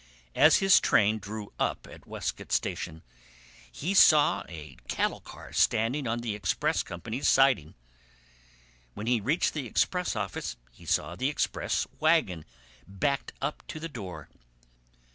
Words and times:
As 0.33 0.57
his 0.57 0.79
train 0.79 1.19
drew 1.19 1.53
up 1.59 1.85
at 1.85 2.07
Westcote 2.07 2.51
station 2.51 3.03
he 3.71 3.93
saw 3.93 4.43
a 4.49 4.75
cattle 4.87 5.19
car 5.19 5.53
standing 5.53 6.07
on 6.07 6.21
the 6.21 6.33
express 6.33 6.81
company's 6.81 7.29
siding. 7.29 7.75
When 8.95 9.05
he 9.05 9.21
reached 9.21 9.53
the 9.53 9.67
express 9.67 10.15
office 10.15 10.57
he 10.71 10.87
saw 10.87 11.15
the 11.15 11.29
express 11.29 11.85
wagon 11.99 12.45
backed 12.87 13.33
up 13.43 13.61
to 13.67 13.79
the 13.79 13.89
door. 13.89 14.27